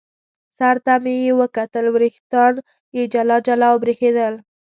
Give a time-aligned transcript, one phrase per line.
[0.57, 2.53] سر ته مې یې وکتل، وریښتان
[2.95, 4.33] یې جلا جلا او برېښېدل.